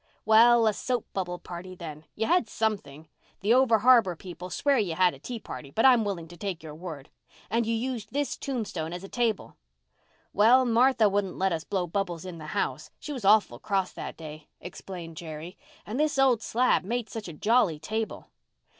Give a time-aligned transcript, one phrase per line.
[0.25, 2.05] "Well, a soap bubble party then.
[2.15, 3.07] You had something.
[3.41, 6.63] The over harbour people swear you had a tea party, but I'm willing to take
[6.63, 7.11] your word.
[7.51, 9.57] And you used this tombstone as a table."
[10.33, 12.89] "Well, Martha wouldn't let us blow bubbles in the house.
[12.97, 15.55] She was awful cross that day," explained Jerry.
[15.85, 18.25] "And this old slab made such a jolly table."